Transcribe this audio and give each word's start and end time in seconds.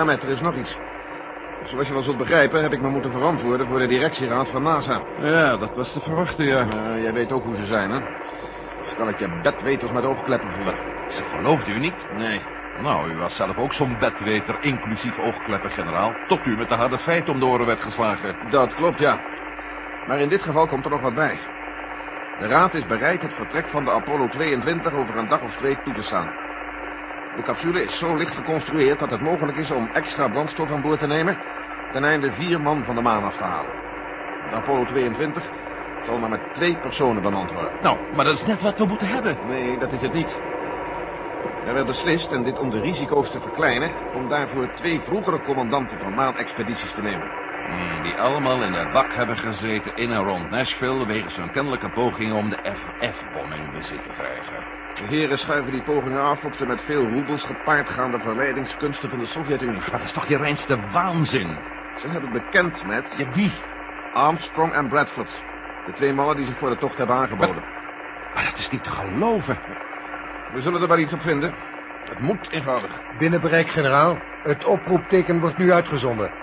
Ja, 0.00 0.06
met, 0.06 0.22
er 0.22 0.28
is 0.28 0.40
nog 0.40 0.56
iets. 0.56 0.78
Zoals 1.64 1.86
je 1.86 1.92
wel 1.92 2.02
zult 2.02 2.16
begrijpen, 2.16 2.62
heb 2.62 2.72
ik 2.72 2.80
me 2.80 2.88
moeten 2.88 3.10
verantwoorden 3.10 3.66
voor 3.66 3.78
de 3.78 3.86
directieraad 3.86 4.48
van 4.48 4.62
NASA. 4.62 5.02
Ja, 5.20 5.56
dat 5.56 5.70
was 5.74 5.92
te 5.92 6.00
verwachten, 6.00 6.44
ja. 6.44 6.66
Uh, 6.66 7.02
jij 7.02 7.12
weet 7.12 7.32
ook 7.32 7.44
hoe 7.44 7.56
ze 7.56 7.66
zijn, 7.66 7.90
hè? 7.90 8.00
Stel 8.82 9.08
ik 9.08 9.18
je 9.18 9.28
bedweters 9.42 9.92
met 9.92 10.04
oogkleppen 10.04 10.52
voor. 10.52 10.74
Ze 11.08 11.24
geloofde 11.24 11.72
u 11.72 11.78
niet? 11.78 12.06
Nee. 12.16 12.40
Nou, 12.82 13.10
u 13.10 13.16
was 13.16 13.36
zelf 13.36 13.56
ook 13.56 13.72
zo'n 13.72 13.96
bedweter, 13.98 14.56
inclusief 14.60 15.18
oogkleppen, 15.18 15.70
generaal. 15.70 16.14
Tot 16.26 16.46
u 16.46 16.56
met 16.56 16.68
de 16.68 16.74
harde 16.74 16.98
feiten 16.98 17.32
om 17.32 17.40
de 17.40 17.46
oren 17.46 17.66
werd 17.66 17.80
geslagen. 17.80 18.36
Dat 18.50 18.74
klopt, 18.74 18.98
ja. 18.98 19.18
Maar 20.06 20.20
in 20.20 20.28
dit 20.28 20.42
geval 20.42 20.66
komt 20.66 20.84
er 20.84 20.90
nog 20.90 21.00
wat 21.00 21.14
bij. 21.14 21.38
De 22.38 22.46
raad 22.46 22.74
is 22.74 22.86
bereid 22.86 23.22
het 23.22 23.34
vertrek 23.34 23.68
van 23.68 23.84
de 23.84 23.90
Apollo 23.90 24.28
22 24.28 24.92
over 24.92 25.16
een 25.16 25.28
dag 25.28 25.42
of 25.42 25.56
twee 25.56 25.78
toe 25.84 25.94
te 25.94 26.02
staan. 26.02 26.39
De 27.36 27.42
capsule 27.42 27.82
is 27.82 27.98
zo 27.98 28.16
licht 28.16 28.34
geconstrueerd 28.34 28.98
dat 28.98 29.10
het 29.10 29.20
mogelijk 29.20 29.58
is 29.58 29.70
om 29.70 29.88
extra 29.92 30.28
brandstof 30.28 30.70
aan 30.70 30.80
boord 30.82 30.98
te 30.98 31.06
nemen... 31.06 31.36
ten 31.92 32.04
einde 32.04 32.32
vier 32.32 32.60
man 32.60 32.84
van 32.84 32.94
de 32.94 33.00
maan 33.00 33.24
af 33.24 33.36
te 33.36 33.44
halen. 33.44 33.72
De 34.48 34.54
Apollo 34.54 34.84
22 34.84 35.50
zal 36.04 36.18
maar 36.18 36.28
met 36.28 36.40
twee 36.52 36.76
personen 36.76 37.22
bemand 37.22 37.50
worden. 37.50 37.72
Nou, 37.80 37.98
maar 38.12 38.24
dat 38.24 38.34
is 38.34 38.46
net 38.46 38.60
wat 38.60 38.78
we 38.78 38.84
moeten 38.84 39.08
hebben. 39.08 39.38
Nee, 39.42 39.78
dat 39.78 39.92
is 39.92 40.00
het 40.00 40.12
niet. 40.12 40.36
Er 41.64 41.74
werd 41.74 41.86
beslist, 41.86 42.32
en 42.32 42.42
dit 42.42 42.58
om 42.58 42.70
de 42.70 42.80
risico's 42.80 43.30
te 43.30 43.40
verkleinen... 43.40 43.90
om 44.12 44.28
daarvoor 44.28 44.72
twee 44.74 45.02
vroegere 45.02 45.40
commandanten 45.40 45.98
van 45.98 46.14
maanexpedities 46.14 46.92
te 46.92 47.02
nemen. 47.02 47.39
Hmm, 47.70 48.02
die 48.02 48.18
allemaal 48.18 48.62
in 48.62 48.72
de 48.72 48.88
bak 48.92 49.12
hebben 49.12 49.38
gezeten 49.38 49.96
in 49.96 50.10
en 50.10 50.22
rond 50.22 50.50
Nashville... 50.50 51.06
wegens 51.06 51.36
hun 51.36 51.50
kennelijke 51.50 51.90
pogingen 51.90 52.36
om 52.36 52.50
de 52.50 52.58
FF-bom 52.62 53.52
in 53.52 53.70
bezit 53.72 54.02
te 54.02 54.08
krijgen. 54.08 54.54
De 54.94 55.04
heren 55.04 55.38
schuiven 55.38 55.72
die 55.72 55.82
pogingen 55.82 56.22
af 56.22 56.44
op 56.44 56.58
de 56.58 56.66
met 56.66 56.82
veel 56.82 57.08
roebels 57.08 57.42
gepaardgaande 57.42 58.20
verleidingskunsten 58.20 59.10
van 59.10 59.18
de 59.18 59.26
Sovjet-Unie. 59.26 59.80
Maar 59.80 59.90
dat 59.90 60.02
is 60.02 60.12
toch 60.12 60.26
je 60.26 60.36
reinste 60.36 60.78
waanzin? 60.92 61.58
Ze 62.00 62.08
hebben 62.08 62.32
bekend 62.32 62.86
met... 62.86 63.14
Ja, 63.16 63.26
wie? 63.32 63.52
Armstrong 64.12 64.72
en 64.72 64.88
Bradford. 64.88 65.42
De 65.86 65.92
twee 65.92 66.12
mannen 66.12 66.36
die 66.36 66.46
zich 66.46 66.56
voor 66.56 66.70
de 66.70 66.76
tocht 66.76 66.98
hebben 66.98 67.16
aangeboden. 67.16 67.54
Maar, 67.54 68.34
maar 68.34 68.44
dat 68.44 68.58
is 68.58 68.70
niet 68.70 68.84
te 68.84 68.90
geloven. 68.90 69.58
We 70.52 70.60
zullen 70.60 70.82
er 70.82 70.88
wel 70.88 70.98
iets 70.98 71.12
op 71.12 71.22
vinden. 71.22 71.54
Het 72.08 72.20
moet 72.20 72.50
eenvoudig. 72.50 73.02
Binnen 73.18 73.40
bereik, 73.40 73.68
generaal. 73.68 74.18
Het 74.42 74.64
oproepteken 74.64 75.40
wordt 75.40 75.56
nu 75.56 75.72
uitgezonden. 75.72 76.39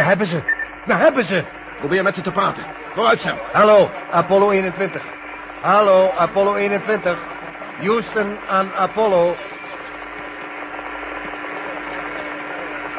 We 0.00 0.06
hebben 0.06 0.26
ze. 0.26 0.42
We 0.84 0.94
hebben 0.94 1.24
ze. 1.24 1.44
Probeer 1.78 2.02
met 2.02 2.14
ze 2.14 2.20
te 2.20 2.32
praten. 2.32 2.64
Vooruit, 2.90 3.20
Sam. 3.20 3.36
Hallo, 3.52 3.90
Apollo 4.10 4.50
21. 4.50 5.02
Hallo, 5.60 6.10
Apollo 6.16 6.54
21. 6.54 7.18
Houston 7.80 8.38
aan 8.48 8.72
Apollo. 8.76 9.36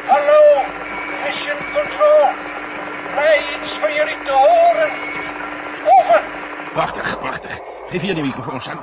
Hallo, 0.06 0.62
Mission 1.24 1.56
Control. 1.74 2.28
Vrij 3.14 3.38
iets 3.60 3.78
van 3.80 3.94
jullie 3.94 4.16
te 4.24 4.32
horen. 4.32 4.90
Over. 5.84 6.20
Prachtig, 6.72 7.18
prachtig. 7.18 7.58
Geef 7.88 8.02
hier 8.02 8.14
de 8.14 8.22
microfoon, 8.22 8.60
Sam. 8.60 8.80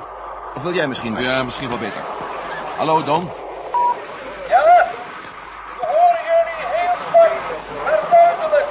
Of 0.54 0.62
wil 0.62 0.74
jij 0.74 0.86
misschien? 0.88 1.20
Ja, 1.20 1.42
misschien 1.42 1.68
wel 1.68 1.78
beter. 1.78 2.02
Hallo, 2.76 3.02
Don. 3.04 3.30
Ja, 4.48 4.86
we 5.80 5.86
horen 5.86 6.22
jullie 6.30 6.66
heel 6.74 6.94
zwak, 7.08 7.30
maar 7.84 8.00
duidelijk. 8.10 8.66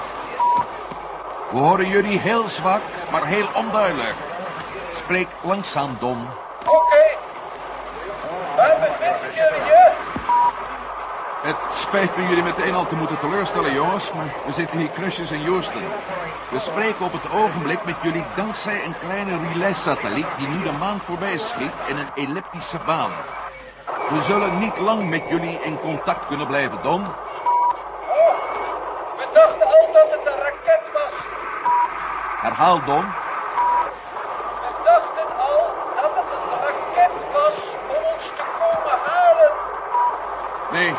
We 1.60 1.66
horen 1.66 1.88
jullie 1.88 2.20
heel 2.20 2.48
zwak, 2.48 2.82
maar 3.12 3.28
heel 3.28 3.48
onduidelijk. 3.54 4.16
Spreek 4.92 5.28
langzaam, 5.42 5.98
Don. 6.00 6.28
Oké. 6.66 7.04
Waar 8.56 8.80
bevinden 8.80 9.34
jullie 9.34 9.66
je? 9.66 9.92
Het 11.42 11.56
spijt 11.68 12.16
me 12.16 12.28
jullie 12.28 12.44
meteen 12.44 12.76
al 12.76 12.86
te 12.86 12.96
moeten 12.96 13.20
teleurstellen, 13.20 13.74
jongens, 13.74 14.12
maar 14.12 14.30
we 14.46 14.52
zitten 14.52 14.80
hier 14.80 14.90
knusjes 14.90 15.32
in 15.32 15.46
Houston. 15.46 15.86
We 16.50 16.60
spreken 16.60 17.06
op 17.06 17.14
het 17.14 17.30
ogenblik 17.30 17.86
met 17.86 17.96
jullie 18.02 18.26
dankzij 18.36 18.86
een 18.86 18.98
kleine 19.00 19.38
relay-satelliet 19.38 20.38
die 20.38 20.48
nu 20.48 20.64
de 20.64 20.72
maan 20.72 21.02
voorbij 21.04 21.38
schiet 21.38 21.74
in 21.88 21.98
een 21.98 22.12
elliptische 22.14 22.80
baan. 22.86 23.12
We 24.10 24.22
zullen 24.22 24.60
niet 24.60 24.78
lang 24.78 25.10
met 25.10 25.22
jullie 25.30 25.60
in 25.64 25.80
contact 25.80 26.26
kunnen 26.28 26.48
blijven, 26.48 26.82
Don. 26.82 27.02
Oh, 27.02 28.36
we 29.18 29.28
dachten 29.34 29.68
al 29.68 29.94
dat 29.94 30.10
het 30.12 30.28
een 30.28 30.40
raket 30.44 30.92
was. 30.94 31.30
Herhaal, 32.42 32.84
Don. 32.86 33.06
We 34.62 34.72
dachten 34.84 35.38
al 35.38 35.60
dat 35.96 36.12
het 36.16 36.30
een 36.38 36.50
raket 36.66 37.32
was 37.34 37.58
om 37.88 38.06
ons 38.14 38.26
te 38.38 38.44
komen 38.60 39.00
halen. 39.06 39.52
Nee, 40.72 40.94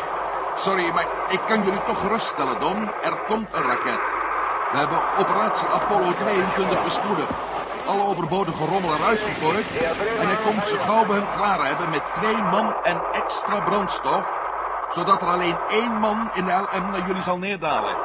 sorry, 0.55 0.93
maar 0.93 1.07
ik 1.29 1.39
kan 1.47 1.63
jullie 1.63 1.83
toch 1.83 1.99
geruststellen, 1.99 2.59
Don. 2.59 2.91
Er 3.01 3.17
komt 3.27 3.53
een 3.53 3.63
raket. 3.63 3.99
We 4.71 4.77
hebben 4.77 5.01
operatie 5.17 5.67
Apollo 5.67 6.13
22 6.13 6.83
bespoedigd. 6.83 7.33
Alle 7.87 8.05
overbodige 8.05 8.65
rommel 8.65 8.93
eruit 8.93 9.19
gegooid. 9.19 9.77
En 10.19 10.27
hij 10.27 10.37
komt 10.43 10.65
zo 10.65 10.77
gauw 10.77 11.05
we 11.05 11.13
hem 11.13 11.29
klaar 11.35 11.65
hebben 11.65 11.89
met 11.89 12.13
twee 12.13 12.41
man 12.41 12.73
en 12.83 13.01
extra 13.11 13.59
brandstof. 13.59 14.25
Zodat 14.93 15.21
er 15.21 15.27
alleen 15.27 15.57
één 15.67 15.91
man 15.91 16.29
in 16.33 16.45
de 16.45 16.51
LM 16.51 16.89
naar 16.91 17.07
jullie 17.07 17.21
zal 17.21 17.37
neerdalen. 17.37 17.95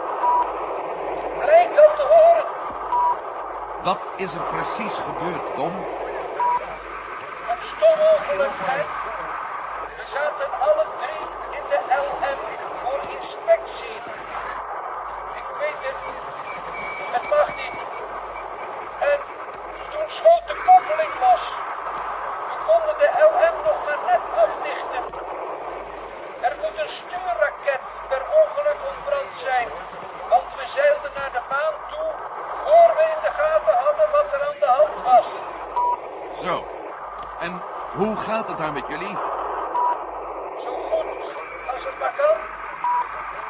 Lijkt 1.44 1.76
dat 1.76 1.96
te 1.96 2.02
horen. 2.02 2.44
Wat 3.82 3.98
is 4.16 4.34
er 4.34 4.40
precies 4.40 4.94
gebeurd, 4.98 5.56
Don? 5.56 5.72
Een 7.50 7.62
stom 7.72 7.98
ongeluk, 8.12 8.54
Fred. 8.62 8.86
We 9.96 10.04
zaten 10.16 10.48
alle 10.60 10.86
drie 11.00 11.26
in 11.58 11.64
de 11.72 11.80
LM 12.04 12.38
voor 12.82 13.00
inspectie. 13.18 13.96
Ik 15.40 15.48
weet 15.60 15.80
het. 15.88 16.00
Het 17.14 17.28
mag 17.30 17.48
niet. 17.62 17.78
En 19.10 19.18
toen 19.92 20.08
schoot 20.18 20.44
de 20.46 20.56
koppeling 20.68 21.14
los. 21.26 21.44
We 22.50 22.56
konden 22.70 22.96
de 23.02 23.10
LM 23.30 23.56
nog 23.68 23.78
maar 23.86 24.02
net 24.10 24.24
afdichten. 24.44 25.04
Er 26.40 26.54
moet 26.62 26.76
een 26.82 26.92
stuurraket 27.00 27.84
per 28.08 28.22
ongeluk 28.40 28.80
ontbrand 28.92 29.32
zijn. 29.48 29.68
Want 30.28 30.48
we 30.58 30.64
zeilden 30.74 31.12
naar 31.14 31.32
de 31.32 31.42
maan 31.50 31.76
toe 31.90 32.26
voor 32.66 32.90
we 32.96 33.04
in 33.14 33.20
de 33.26 33.32
gaten 33.40 33.76
hadden 33.84 34.08
wat 34.16 34.28
er 34.32 34.42
aan 34.48 34.60
de 34.60 34.72
hand 34.78 34.96
was. 35.10 35.28
Zo. 36.44 36.66
En 37.40 37.62
hoe 37.94 38.16
gaat 38.56 38.66
het 38.66 38.74
daar 38.74 38.82
met 38.82 39.00
jullie? 39.00 39.16
Zo 40.64 40.72
goed 40.90 41.06
als 41.72 41.84
het 41.84 41.98
maar 41.98 42.14
kan. 42.16 42.36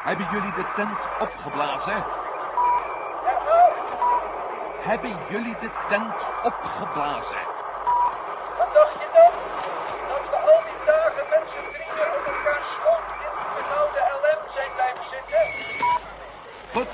Hebben 0.03 0.27
jullie 0.31 0.53
de 0.53 0.65
tent 0.75 1.09
opgeblazen? 1.19 2.05
Hebben 4.81 5.17
jullie 5.29 5.57
de 5.61 5.71
tent 5.89 6.27
opgeblazen? 6.43 7.43
wat 8.59 8.75
dacht 8.75 8.93
je 8.93 9.09
dan? 9.19 9.33
Dat 10.09 10.25
we 10.31 10.37
al 10.51 10.61
die 10.69 10.81
dagen 10.87 11.25
met 11.31 11.43
z'n 11.53 11.67
drieën 11.75 12.09
op 12.19 12.25
elkaar 12.33 12.63
schoot 12.75 13.07
in 13.13 13.33
die 13.39 13.51
benauwde 13.57 14.01
LM 14.23 14.41
zijn 14.57 14.71
blijven 14.75 15.05
zitten? 15.15 15.45
Goed. 16.75 16.93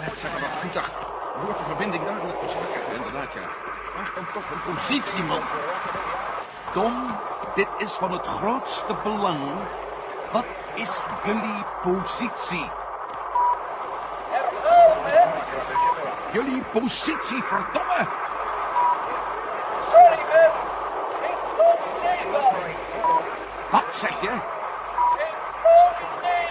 Net 0.00 0.18
zeggen 0.18 0.40
wat 0.40 0.52
spoedig. 0.52 0.86
Je 1.34 1.38
hoort 1.44 1.58
de 1.58 1.64
verbinding 1.64 2.04
duidelijk 2.04 2.38
versterken. 2.38 2.94
Inderdaad, 2.94 3.32
ja. 3.32 3.48
Vraag 3.92 4.14
dan 4.14 4.26
toch 4.32 4.50
een 4.50 4.74
positie, 4.74 5.22
man. 5.22 5.42
Don, 6.72 7.18
dit 7.54 7.68
is 7.76 7.92
van 7.94 8.12
het 8.12 8.26
grootste 8.26 8.94
belang. 9.02 9.68
Wat 10.32 10.44
is 10.74 11.00
jullie 11.24 11.64
positie? 11.82 12.70
Jullie 16.32 16.64
positie, 16.64 17.42
verdomme! 17.42 18.06
Sorry, 19.90 20.20
man. 20.32 20.52
Geen 21.20 21.36
flauw 21.54 21.78
idee 21.96 22.32
van. 22.32 23.22
Wat 23.70 23.94
zeg 23.94 24.20
je? 24.20 24.28
Geen 24.28 25.36
flauw 25.60 25.92
idee. 26.18 26.48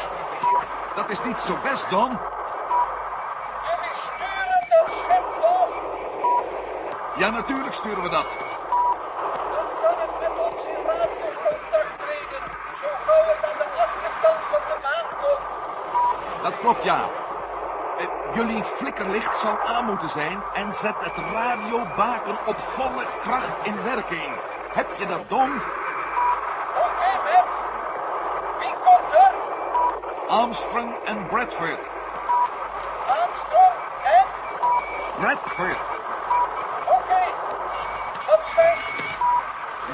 Dat 0.95 1.09
is 1.09 1.23
niet 1.23 1.39
zo 1.39 1.57
best, 1.63 1.89
Don. 1.89 2.09
Jullie 3.63 3.95
sturen 3.95 4.65
dat 4.69 4.87
schip 4.87 5.41
toch? 5.41 5.69
Ja, 7.15 7.29
natuurlijk 7.29 7.73
sturen 7.73 8.03
we 8.03 8.09
dat. 8.09 8.27
klopt 16.61 16.83
ja. 16.83 17.09
Eh, 17.97 18.05
jullie 18.33 18.63
flikkerlicht 18.63 19.37
zal 19.37 19.59
aan 19.59 19.85
moeten 19.85 20.09
zijn 20.09 20.43
en 20.53 20.73
zet 20.73 20.95
het 20.99 21.17
radiobaken 21.33 22.37
op 22.45 22.59
volle 22.59 23.05
kracht 23.21 23.55
in 23.63 23.83
werking. 23.83 24.39
Heb 24.73 24.87
je 24.97 25.05
dat, 25.05 25.29
Dom? 25.29 25.51
Oké, 25.51 25.63
okay, 26.79 27.43
Wie 28.59 28.73
komt 28.73 29.13
er? 29.13 29.31
Armstrong 30.27 30.95
en 31.03 31.27
Bradford. 31.27 31.79
Armstrong 33.07 33.75
en? 34.03 34.25
Bradford. 35.19 35.77
Oké, 36.85 36.93
okay. 36.93 37.33
dat 38.27 38.39
zijn... 38.55 38.77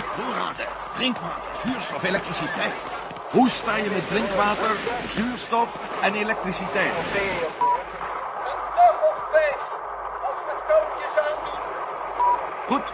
Voorraden, 0.03 0.67
drinkwater, 0.93 1.55
vuurstof, 1.55 2.03
elektriciteit. 2.03 2.85
Hoe 3.31 3.49
sta 3.49 3.75
je 3.75 3.89
met 3.89 4.07
drinkwater, 4.07 4.77
zuurstof 5.05 5.99
en 6.01 6.13
elektriciteit? 6.13 6.93
Goed, 12.67 12.93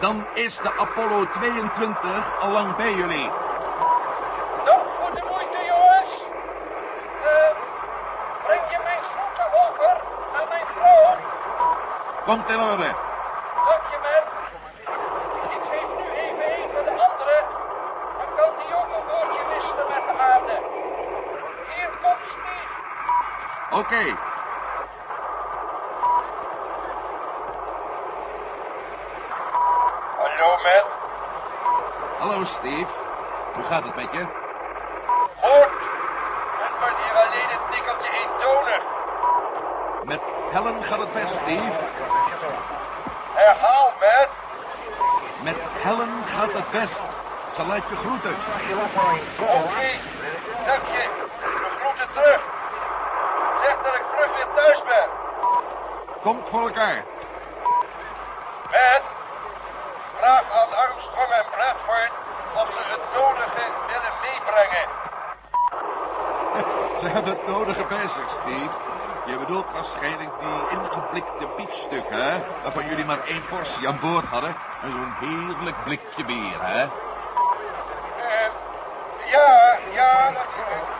dan 0.00 0.26
is 0.34 0.56
de 0.56 0.72
Apollo 0.78 1.26
22 1.30 2.40
al 2.40 2.50
lang 2.50 2.76
bij 2.76 2.94
jullie. 2.94 3.30
Dank 4.64 4.86
voor 4.98 5.14
de 5.14 5.22
moeite, 5.30 5.58
jongens. 5.70 6.12
Eh, 7.24 7.50
breng 8.44 8.70
je 8.70 8.78
mijn 8.84 9.02
groeten 9.12 9.48
over 9.64 10.00
aan 10.36 10.48
mijn 10.48 10.66
vrouw? 10.74 11.16
Komt 12.24 12.50
in 12.50 12.60
orde. 12.60 12.90
Dank 13.68 13.84
je, 13.92 13.98
man. 14.06 14.24
Ik 15.56 15.62
geef 15.70 15.88
nu 15.98 16.06
even 16.24 16.46
een 16.58 16.68
van 16.74 16.84
de 16.84 16.90
anderen. 16.90 17.42
Dan 18.18 18.28
kan 18.36 18.52
die 18.58 18.74
ook 18.80 18.90
een 18.96 19.06
woordje 19.10 19.42
wisselen 19.52 19.86
met 19.94 20.04
de 20.08 20.22
aarde. 20.22 20.56
Hier 21.74 21.90
komt 22.02 22.24
Steve. 22.34 22.72
Oké, 23.92 24.16
Hallo, 30.18 30.56
man. 30.64 30.84
hallo 32.18 32.44
Steve. 32.44 32.92
Hoe 33.54 33.64
gaat 33.64 33.84
het 33.84 33.94
met 33.94 34.12
je? 34.12 34.24
Goed. 35.40 35.72
Het 36.62 36.72
wordt 36.80 36.96
hier 37.04 37.16
alleen 37.22 37.50
een 37.50 37.70
tikkeltje 37.70 38.10
eentonig. 38.20 38.82
Met 40.04 40.20
Helen 40.50 40.84
gaat 40.84 40.98
het 40.98 41.12
best, 41.12 41.34
Steve. 41.34 41.80
Herhaal, 43.34 43.92
man. 44.00 44.26
Met 45.42 45.56
Helen 45.60 46.24
gaat 46.24 46.52
het 46.52 46.70
best. 46.70 47.02
Ze 47.52 47.64
laat 47.66 47.88
je 47.88 47.96
groeten. 47.96 48.36
Oké. 49.40 49.88
Dank 50.66 50.84
je. 50.86 51.08
We 51.40 51.70
groeten 51.80 52.08
terug. 52.12 52.40
Zeg 53.62 53.76
dat 53.82 53.94
ik 53.94 54.04
vlug 54.14 54.34
weer 54.36 54.54
thuis 54.54 54.82
ben. 54.82 55.08
Komt 56.22 56.48
voor 56.48 56.60
elkaar. 56.60 57.04
Matt, 58.70 59.04
vraag 60.16 60.44
aan 60.52 60.72
Armstrong 60.84 61.30
en 61.30 61.44
Bradford 61.50 62.12
of 62.54 62.68
ze 62.76 62.82
het 62.90 63.00
nodige 63.14 63.64
willen 63.86 64.14
meebrengen. 64.22 64.86
Ze 67.00 67.06
hebben 67.08 67.32
het 67.32 67.46
nodige 67.46 67.84
bij 67.84 68.08
zich, 68.08 68.30
Steve. 68.30 68.70
Je 69.26 69.38
bedoelt 69.38 69.72
waarschijnlijk 69.72 70.30
die 70.40 70.78
ingeblikte 70.78 71.48
biefstuk, 71.56 72.04
hè? 72.08 72.44
Waarvan 72.62 72.88
jullie 72.88 73.04
maar 73.04 73.24
één 73.26 73.46
portie 73.46 73.88
aan 73.88 74.00
boord 74.00 74.24
hadden. 74.24 74.56
En 74.82 74.90
zo'n 74.92 75.14
heerlijk 75.20 75.84
blikje 75.84 76.24
bier, 76.24 76.58
hè? 76.60 76.82
Eh, 76.82 78.50
ja, 79.30 79.78
ja, 79.92 80.30
natuurlijk. 80.30 80.92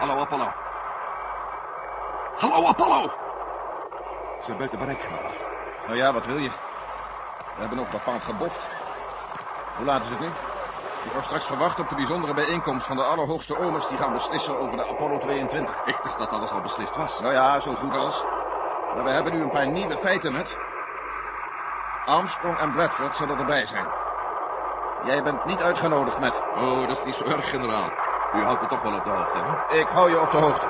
Hallo, 0.00 0.20
Apollo. 0.20 0.52
Hallo, 2.36 2.66
Apollo! 2.66 3.02
Ze 4.38 4.44
zijn 4.44 4.56
buiten 4.56 4.78
bereik 4.78 5.00
generaal. 5.02 5.32
Nou 5.86 5.96
ja, 5.96 6.12
wat 6.12 6.26
wil 6.26 6.36
je? 6.36 6.48
We 7.54 7.60
hebben 7.60 7.78
nog 7.78 7.90
bepaald 7.90 8.24
geboft. 8.24 8.66
Hoe 9.76 9.84
laat 9.86 10.02
is 10.02 10.08
het 10.08 10.20
nu? 10.20 10.26
Ik 11.04 11.12
word 11.12 11.24
straks 11.24 11.46
verwacht 11.46 11.80
op 11.80 11.88
de 11.88 11.94
bijzondere 11.94 12.34
bijeenkomst 12.34 12.86
van 12.86 12.96
de 12.96 13.02
allerhoogste 13.02 13.58
omers 13.58 13.88
die 13.88 13.98
gaan 13.98 14.12
beslissen 14.12 14.58
over 14.58 14.76
de 14.76 14.86
Apollo 14.88 15.18
22. 15.18 15.82
Ik 15.84 15.98
dacht 16.02 16.18
dat 16.18 16.32
alles 16.32 16.50
al 16.50 16.60
beslist 16.60 16.96
was. 16.96 17.20
Nou 17.20 17.32
ja, 17.32 17.60
zo 17.60 17.74
goed 17.74 17.96
als. 17.96 18.24
Maar 18.94 19.04
we 19.04 19.10
hebben 19.10 19.32
nu 19.32 19.42
een 19.42 19.50
paar 19.50 19.68
nieuwe 19.68 19.98
feiten 19.98 20.32
met. 20.32 20.56
Armstrong 22.06 22.58
en 22.58 22.72
Bradford 22.72 23.16
zullen 23.16 23.38
erbij 23.38 23.66
zijn. 23.66 23.86
Jij 25.04 25.22
bent 25.22 25.44
niet 25.44 25.62
uitgenodigd 25.62 26.18
met. 26.18 26.40
Oh, 26.56 26.88
dat 26.88 26.98
is 26.98 27.04
niet 27.04 27.14
zo 27.14 27.24
erg, 27.24 27.50
generaal. 27.50 28.09
U 28.30 28.44
houdt 28.44 28.60
me 28.60 28.66
toch 28.66 28.80
wel 28.80 28.94
op 28.94 29.04
de 29.04 29.10
hoogte, 29.10 29.38
hè? 29.66 29.78
Ik 29.78 29.88
hou 29.88 30.10
je 30.10 30.20
op 30.20 30.30
de 30.30 30.36
hoogte. 30.36 30.69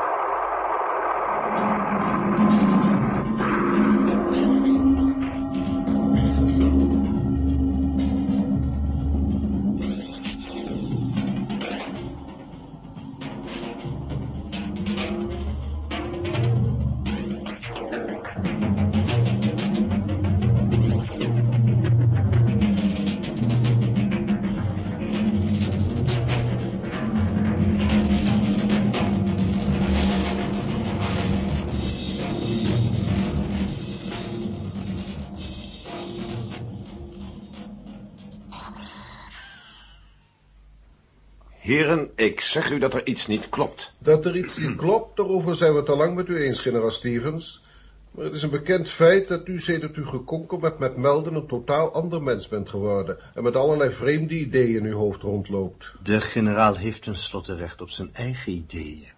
Heren, 41.60 42.10
ik 42.14 42.40
zeg 42.40 42.70
u 42.70 42.78
dat 42.78 42.94
er 42.94 43.06
iets 43.06 43.26
niet 43.26 43.48
klopt. 43.48 43.92
Dat 43.98 44.26
er 44.26 44.36
iets 44.36 44.58
niet 44.58 44.76
klopt, 44.76 45.16
daarover 45.16 45.56
zijn 45.56 45.72
we 45.72 45.78
het 45.78 45.88
al 45.88 45.96
lang 45.96 46.14
met 46.14 46.28
u 46.28 46.36
eens, 46.36 46.60
generaal 46.60 46.90
Stevens. 46.90 47.62
Maar 48.10 48.24
het 48.24 48.34
is 48.34 48.42
een 48.42 48.50
bekend 48.50 48.90
feit 48.90 49.28
dat 49.28 49.48
u 49.48 49.60
sedert 49.60 49.96
u 49.96 50.06
gekonkel 50.06 50.58
bent 50.58 50.78
met 50.78 50.96
melden 50.96 51.34
een 51.34 51.46
totaal 51.46 51.92
ander 51.92 52.22
mens 52.22 52.48
bent 52.48 52.68
geworden 52.68 53.18
en 53.34 53.42
met 53.42 53.56
allerlei 53.56 53.90
vreemde 53.90 54.34
ideeën 54.34 54.76
in 54.76 54.84
uw 54.84 54.96
hoofd 54.96 55.22
rondloopt. 55.22 55.92
De 56.02 56.20
generaal 56.20 56.76
heeft 56.76 57.02
tenslotte 57.02 57.54
recht 57.54 57.80
op 57.80 57.90
zijn 57.90 58.10
eigen 58.12 58.52
ideeën. 58.52 59.08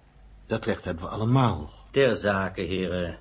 Dat 0.47 0.65
recht 0.65 0.85
hebben 0.85 1.05
we 1.05 1.11
allemaal. 1.11 1.71
Ter 1.91 2.17
zake, 2.17 2.61
heren. 2.61 3.19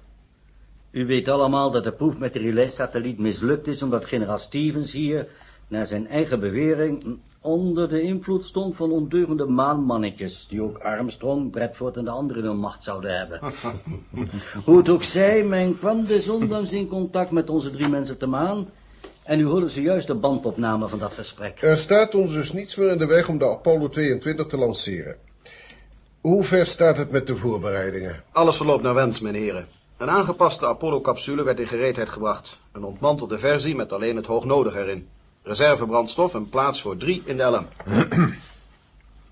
U 0.92 1.06
weet 1.06 1.28
allemaal 1.28 1.72
dat 1.72 1.84
de 1.84 1.92
proef 1.92 2.18
met 2.18 2.34
de 2.34 2.40
relay-satelliet 2.40 3.18
mislukt 3.18 3.68
is... 3.68 3.82
omdat 3.82 4.06
generaal 4.06 4.40
Stevens 4.40 4.92
hier, 4.92 5.28
naar 5.68 5.86
zijn 5.86 6.08
eigen 6.08 6.40
bewering... 6.40 7.20
onder 7.42 7.90
de 7.90 8.02
invloed 8.02 8.44
stond 8.44 8.76
van 8.76 8.92
ondeugende 8.92 9.46
maanmannetjes... 9.46 10.48
die 10.48 10.62
ook 10.62 10.78
Armstrong, 10.78 11.52
Bradford 11.52 11.98
en 11.98 12.04
de 12.04 12.10
anderen 12.10 12.44
in 12.44 12.50
hun 12.50 12.60
macht 12.60 12.84
zouden 12.84 13.18
hebben. 13.18 13.40
Hoe 14.66 14.78
het 14.78 14.90
ook 14.90 15.04
zij, 15.04 15.44
men 15.44 15.78
kwam 15.78 16.06
desondanks 16.06 16.74
in 16.74 16.88
contact 16.88 17.32
met 17.32 17.50
onze 17.50 17.72
drie 17.72 17.88
mensen 17.88 18.18
te 18.18 18.26
maan... 18.26 18.70
en 19.24 19.40
u 19.40 19.46
hoorde 19.46 19.70
zojuist 19.70 20.08
de 20.08 20.16
bandopname 20.16 20.88
van 20.88 21.00
dat 21.00 21.14
gesprek. 21.14 21.62
Er 21.62 21.78
staat 21.78 22.16
ons 22.16 22.32
dus 22.32 22.52
niets 22.52 22.76
meer 22.76 22.92
in 22.92 22.98
de 22.98 23.06
weg 23.06 23.30
om 23.30 23.38
de 23.38 23.50
Apollo 23.50 23.90
22 23.90 24.48
te 24.48 24.58
lanceren. 24.58 25.16
Hoe 26.22 26.44
ver 26.44 26.66
staat 26.66 26.98
het 26.98 27.12
met 27.12 27.28
de 27.28 27.36
voorbereidingen? 27.36 28.24
Alles 28.32 28.58
verloopt 28.58 28.84
naar 28.84 28.94
wens, 28.94 29.20
mijn 29.20 29.36
heren. 29.36 29.68
Een 29.98 30.10
aangepaste 30.10 30.66
Apollo-capsule 30.66 31.44
werd 31.44 31.60
in 31.60 31.68
gereedheid 31.68 32.10
gebracht. 32.10 32.60
Een 32.72 32.84
ontmantelde 32.84 33.40
versie 33.40 33.76
met 33.76 33.92
alleen 33.94 34.16
het 34.16 34.26
hoognodige 34.26 34.80
erin. 34.80 35.08
Reservebrandstof 35.44 36.34
en 36.34 36.50
plaats 36.50 36.82
voor 36.82 36.98
drie 36.98 37.22
in 37.26 37.38
de 37.38 37.44
LM. 37.44 37.68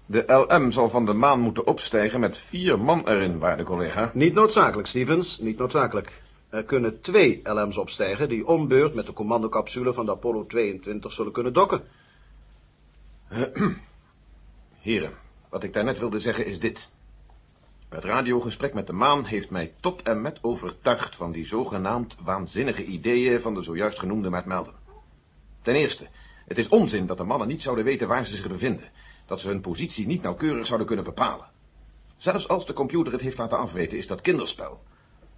De 0.05 0.45
LM 0.47 0.71
zal 0.71 0.89
van 0.89 1.05
de 1.05 1.13
maan 1.13 1.39
moeten 1.39 1.67
opstijgen 1.67 2.19
met 2.19 2.37
vier 2.37 2.79
man 2.79 3.07
erin, 3.07 3.39
waarde 3.39 3.63
collega. 3.63 4.11
Niet 4.13 4.33
noodzakelijk, 4.33 4.87
Stevens, 4.87 5.39
niet 5.39 5.57
noodzakelijk. 5.57 6.21
Er 6.49 6.63
kunnen 6.63 7.01
twee 7.01 7.39
LM's 7.43 7.77
opstijgen 7.77 8.29
die 8.29 8.47
ombeurt 8.47 8.93
met 8.93 9.05
de 9.05 9.13
commandocapsule 9.13 9.93
van 9.93 10.05
de 10.05 10.11
Apollo 10.11 10.45
22 10.45 11.11
zullen 11.11 11.31
kunnen 11.31 11.53
dokken. 11.53 11.81
Heren, 14.81 15.11
wat 15.49 15.63
ik 15.63 15.73
daarnet 15.73 15.99
wilde 15.99 16.19
zeggen 16.19 16.45
is 16.45 16.59
dit. 16.59 16.89
Het 17.89 18.03
radiogesprek 18.03 18.73
met 18.73 18.87
de 18.87 18.93
maan 18.93 19.25
heeft 19.25 19.49
mij 19.49 19.73
tot 19.79 20.01
en 20.01 20.21
met 20.21 20.39
overtuigd 20.41 21.15
van 21.15 21.31
die 21.31 21.45
zogenaamd 21.45 22.17
waanzinnige 22.23 22.85
ideeën 22.85 23.41
van 23.41 23.53
de 23.53 23.63
zojuist 23.63 23.99
genoemde 23.99 24.29
Matt 24.29 24.45
Melden. 24.45 24.78
Ten 25.61 25.75
eerste, 25.75 26.07
het 26.47 26.57
is 26.57 26.67
onzin 26.67 27.05
dat 27.05 27.17
de 27.17 27.23
mannen 27.23 27.47
niet 27.47 27.61
zouden 27.61 27.85
weten 27.85 28.07
waar 28.07 28.25
ze 28.25 28.35
zich 28.35 28.47
bevinden, 28.47 28.89
dat 29.25 29.39
ze 29.39 29.47
hun 29.47 29.61
positie 29.61 30.07
niet 30.07 30.21
nauwkeurig 30.21 30.65
zouden 30.65 30.87
kunnen 30.87 31.05
bepalen. 31.05 31.45
Zelfs 32.17 32.47
als 32.47 32.65
de 32.65 32.73
computer 32.73 33.13
het 33.13 33.21
heeft 33.21 33.37
laten 33.37 33.57
afweten, 33.57 33.97
is 33.97 34.07
dat 34.07 34.21
kinderspel. 34.21 34.83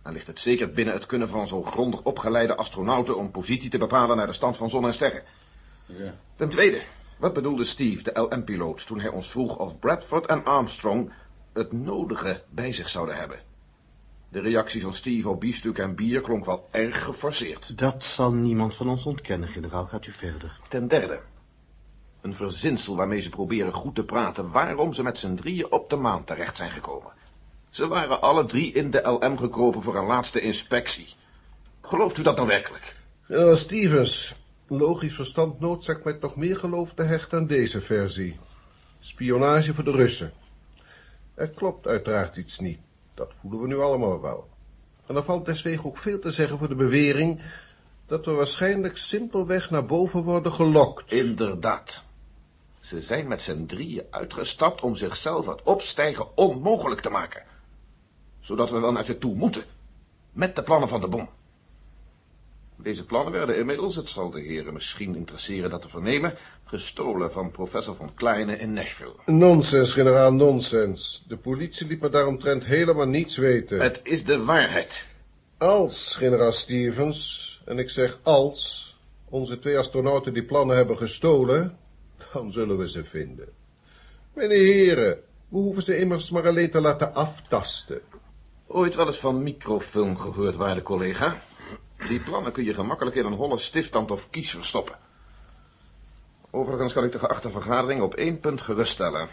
Dan 0.03 0.13
ligt 0.13 0.27
het 0.27 0.39
zeker 0.39 0.71
binnen 0.71 0.93
het 0.93 1.05
kunnen 1.05 1.29
van 1.29 1.47
zo 1.47 1.63
grondig 1.63 2.03
opgeleide 2.03 2.55
astronauten 2.55 3.17
om 3.17 3.31
positie 3.31 3.69
te 3.69 3.77
bepalen 3.77 4.17
naar 4.17 4.27
de 4.27 4.33
stand 4.33 4.57
van 4.57 4.69
zon 4.69 4.85
en 4.85 4.93
sterren. 4.93 5.23
Ja. 5.85 6.15
Ten 6.35 6.49
tweede, 6.49 6.81
wat 7.17 7.33
bedoelde 7.33 7.63
Steve, 7.63 8.03
de 8.03 8.19
LM-piloot, 8.19 8.85
toen 8.85 8.99
hij 8.99 9.09
ons 9.09 9.29
vroeg 9.29 9.57
of 9.57 9.79
Bradford 9.79 10.25
en 10.25 10.45
Armstrong 10.45 11.13
het 11.53 11.71
nodige 11.71 12.43
bij 12.49 12.73
zich 12.73 12.89
zouden 12.89 13.15
hebben? 13.15 13.39
De 14.31 14.39
reactie 14.39 14.81
van 14.81 14.93
Steve 14.93 15.29
op 15.29 15.39
biefstuk 15.39 15.77
en 15.77 15.95
bier 15.95 16.21
klonk 16.21 16.45
wel 16.45 16.67
erg 16.71 17.03
geforceerd. 17.03 17.77
Dat 17.77 18.03
zal 18.03 18.33
niemand 18.33 18.75
van 18.75 18.89
ons 18.89 19.05
ontkennen, 19.05 19.49
generaal. 19.49 19.85
Gaat 19.85 20.05
u 20.05 20.11
verder. 20.11 20.59
Ten 20.69 20.87
derde, 20.87 21.19
een 22.21 22.35
verzinsel 22.35 22.95
waarmee 22.95 23.21
ze 23.21 23.29
proberen 23.29 23.73
goed 23.73 23.95
te 23.95 24.03
praten 24.03 24.51
waarom 24.51 24.93
ze 24.93 25.03
met 25.03 25.19
z'n 25.19 25.35
drieën 25.35 25.71
op 25.71 25.89
de 25.89 25.95
maan 25.95 26.23
terecht 26.23 26.57
zijn 26.57 26.71
gekomen. 26.71 27.11
Ze 27.69 27.87
waren 27.87 28.21
alle 28.21 28.45
drie 28.45 28.73
in 28.73 28.91
de 28.91 29.01
LM 29.01 29.37
gekropen 29.37 29.81
voor 29.81 29.95
een 29.95 30.05
laatste 30.05 30.41
inspectie. 30.41 31.13
Gelooft 31.81 32.17
u 32.17 32.21
dat 32.21 32.37
dan 32.37 32.47
werkelijk? 32.47 32.95
Generaal 33.21 33.57
Stevens, 33.57 34.35
logisch 34.67 35.15
verstand 35.15 35.59
noodzaakt 35.59 36.03
mij 36.03 36.13
toch 36.13 36.35
meer 36.35 36.57
geloof 36.57 36.93
te 36.93 37.03
hechten 37.03 37.37
aan 37.37 37.47
deze 37.47 37.81
versie. 37.81 38.39
Spionage 38.99 39.73
voor 39.73 39.83
de 39.83 39.91
Russen. 39.91 40.33
Er 41.33 41.49
klopt 41.49 41.87
uiteraard 41.87 42.37
iets 42.37 42.59
niet. 42.59 42.79
Dat 43.13 43.31
voelen 43.41 43.61
we 43.61 43.67
nu 43.67 43.79
allemaal 43.79 44.21
wel. 44.21 44.49
En 45.05 45.15
er 45.15 45.23
valt 45.23 45.45
deswegen 45.45 45.85
ook 45.85 45.97
veel 45.97 46.19
te 46.19 46.31
zeggen 46.31 46.57
voor 46.57 46.67
de 46.67 46.75
bewering 46.75 47.41
dat 48.05 48.25
we 48.25 48.31
waarschijnlijk 48.31 48.97
simpelweg 48.97 49.69
naar 49.69 49.85
boven 49.85 50.23
worden 50.23 50.53
gelokt. 50.53 51.11
Inderdaad. 51.11 52.03
Ze 52.79 53.01
zijn 53.01 53.27
met 53.27 53.41
z'n 53.41 53.65
drieën 53.65 54.05
uitgestapt 54.09 54.81
om 54.81 54.95
zichzelf 54.95 55.45
het 55.45 55.61
opstijgen 55.63 56.37
onmogelijk 56.37 57.01
te 57.01 57.09
maken. 57.09 57.43
Zodat 58.39 58.69
we 58.69 58.79
wel 58.79 58.91
naar 58.91 59.05
ze 59.05 59.17
toe 59.17 59.35
moeten. 59.35 59.63
Met 60.31 60.55
de 60.55 60.63
plannen 60.63 60.89
van 60.89 61.01
de 61.01 61.07
bom. 61.07 61.29
Deze 62.75 63.05
plannen 63.05 63.33
werden 63.33 63.57
inmiddels, 63.57 63.95
het 63.95 64.09
zal 64.09 64.29
de 64.29 64.41
heren 64.41 64.73
misschien 64.73 65.15
interesseren 65.15 65.69
dat 65.69 65.81
te 65.81 65.89
vernemen, 65.89 66.33
gestolen 66.63 67.31
van 67.31 67.51
professor 67.51 67.95
von 67.95 68.13
Kleine 68.13 68.57
in 68.57 68.73
Nashville. 68.73 69.15
Nonsens, 69.25 69.91
generaal, 69.91 70.33
nonsens. 70.33 71.23
De 71.27 71.37
politie 71.37 71.87
liet 71.87 72.01
me 72.01 72.09
daaromtrent 72.09 72.65
helemaal 72.65 73.07
niets 73.07 73.37
weten. 73.37 73.79
Het 73.79 73.99
is 74.03 74.23
de 74.23 74.43
waarheid. 74.43 75.05
Als, 75.57 76.15
generaal 76.15 76.51
Stevens, 76.51 77.61
en 77.65 77.79
ik 77.79 77.89
zeg 77.89 78.19
als, 78.23 78.89
onze 79.29 79.59
twee 79.59 79.77
astronauten 79.77 80.33
die 80.33 80.43
plannen 80.43 80.75
hebben 80.75 80.97
gestolen, 80.97 81.77
dan 82.33 82.51
zullen 82.51 82.77
we 82.77 82.89
ze 82.89 83.03
vinden. 83.03 83.47
Mijn 84.33 84.49
heren, 84.49 85.19
we 85.47 85.57
hoeven 85.57 85.83
ze 85.83 85.97
immers 85.97 86.29
maar 86.29 86.47
alleen 86.47 86.71
te 86.71 86.81
laten 86.81 87.13
aftasten. 87.13 88.01
Ooit 88.67 88.95
wel 88.95 89.07
eens 89.07 89.19
van 89.19 89.43
microfilm 89.43 90.17
gehoord, 90.17 90.55
waarde 90.55 90.81
collega? 90.81 91.41
Die 92.07 92.19
plannen 92.19 92.51
kun 92.51 92.63
je 92.63 92.73
gemakkelijk 92.73 93.15
in 93.15 93.25
een 93.25 93.33
holle 93.33 93.57
stifttand 93.57 94.11
of 94.11 94.29
kies 94.29 94.51
verstoppen. 94.51 94.95
Overigens 96.49 96.93
kan 96.93 97.03
ik 97.03 97.11
de 97.11 97.19
geachte 97.19 97.49
vergadering 97.49 98.01
op 98.01 98.13
één 98.13 98.39
punt 98.39 98.61
geruststellen. 98.61 99.29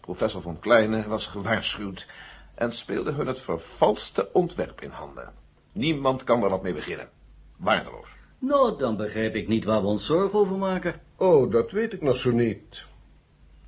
Professor 0.00 0.42
von 0.42 0.58
Kleine 0.58 1.08
was 1.08 1.26
gewaarschuwd 1.26 2.06
en 2.54 2.72
speelde 2.72 3.12
hun 3.12 3.26
het 3.26 3.40
vervalste 3.40 4.32
ontwerp 4.32 4.80
in 4.80 4.90
handen. 4.90 5.32
Niemand 5.72 6.24
kan 6.24 6.42
er 6.42 6.50
wat 6.50 6.62
mee 6.62 6.74
beginnen. 6.74 7.08
Waardeloos. 7.56 8.10
Nou, 8.38 8.78
dan 8.78 8.96
begrijp 8.96 9.34
ik 9.34 9.48
niet 9.48 9.64
waar 9.64 9.80
we 9.80 9.86
ons 9.86 10.06
zorgen 10.06 10.38
over 10.38 10.56
maken. 10.56 11.00
Oh, 11.16 11.50
dat 11.50 11.70
weet 11.70 11.92
ik 11.92 12.02
nog 12.02 12.16
zo 12.16 12.30
niet. 12.30 12.84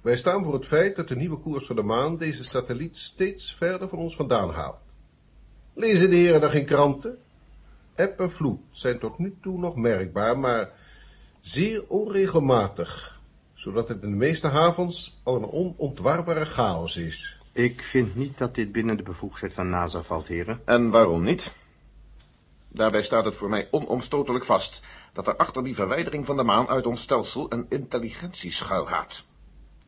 Wij 0.00 0.16
staan 0.16 0.44
voor 0.44 0.54
het 0.54 0.66
feit 0.66 0.96
dat 0.96 1.08
de 1.08 1.16
nieuwe 1.16 1.38
koers 1.38 1.66
van 1.66 1.76
de 1.76 1.82
maan 1.82 2.16
deze 2.16 2.44
satelliet 2.44 2.96
steeds 2.96 3.54
verder 3.58 3.88
van 3.88 3.98
ons 3.98 4.16
vandaan 4.16 4.50
haalt. 4.50 4.80
Lezen 5.74 6.10
de 6.10 6.16
heren 6.16 6.40
dan 6.40 6.50
geen 6.50 6.66
kranten? 6.66 7.18
Eb 8.00 8.20
en 8.20 8.32
vloed 8.32 8.60
zijn 8.70 8.98
tot 8.98 9.18
nu 9.18 9.36
toe 9.42 9.58
nog 9.58 9.76
merkbaar, 9.76 10.38
maar 10.38 10.70
zeer 11.40 11.84
onregelmatig, 11.88 13.20
zodat 13.54 13.88
het 13.88 14.02
in 14.02 14.10
de 14.10 14.16
meeste 14.16 14.46
havens 14.46 15.20
al 15.22 15.36
een 15.36 15.50
onontwarbare 15.50 16.44
chaos 16.44 16.96
is. 16.96 17.36
Ik 17.52 17.82
vind 17.82 18.16
niet 18.16 18.38
dat 18.38 18.54
dit 18.54 18.72
binnen 18.72 18.96
de 18.96 19.02
bevoegdheid 19.02 19.52
van 19.52 19.68
NASA 19.68 20.02
valt, 20.02 20.26
heren. 20.26 20.60
En 20.64 20.90
waarom 20.90 21.22
niet? 21.22 21.54
Daarbij 22.68 23.02
staat 23.02 23.24
het 23.24 23.34
voor 23.34 23.48
mij 23.48 23.68
onomstotelijk 23.70 24.44
vast 24.44 24.80
dat 25.12 25.26
er 25.26 25.36
achter 25.36 25.64
die 25.64 25.74
verwijdering 25.74 26.26
van 26.26 26.36
de 26.36 26.42
maan 26.42 26.68
uit 26.68 26.86
ons 26.86 27.02
stelsel 27.02 27.52
een 27.52 27.66
intelligentie 27.68 28.52
schuilgaat. 28.52 29.24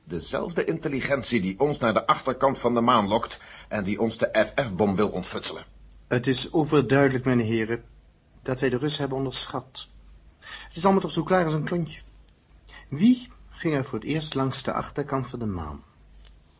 Dezelfde 0.04 0.64
intelligentie 0.64 1.40
die 1.40 1.60
ons 1.60 1.78
naar 1.78 1.94
de 1.94 2.06
achterkant 2.06 2.58
van 2.58 2.74
de 2.74 2.80
maan 2.80 3.08
lokt 3.08 3.40
en 3.68 3.84
die 3.84 4.00
ons 4.00 4.18
de 4.18 4.50
FF-bom 4.54 4.96
wil 4.96 5.08
ontfutselen. 5.08 5.64
Het 6.08 6.26
is 6.26 6.52
overduidelijk, 6.52 7.24
mijn 7.24 7.40
heren, 7.40 7.84
dat 8.42 8.60
wij 8.60 8.68
de 8.68 8.76
Russen 8.76 9.00
hebben 9.00 9.18
onderschat. 9.18 9.88
Het 10.40 10.76
is 10.76 10.84
allemaal 10.84 11.02
toch 11.02 11.12
zo 11.12 11.22
klaar 11.22 11.44
als 11.44 11.54
een 11.54 11.64
klontje. 11.64 12.00
Wie 12.88 13.28
ging 13.48 13.74
er 13.74 13.84
voor 13.84 13.98
het 13.98 14.08
eerst 14.08 14.34
langs 14.34 14.62
de 14.62 14.72
achterkant 14.72 15.26
van 15.26 15.38
de 15.38 15.46
maan? 15.46 15.84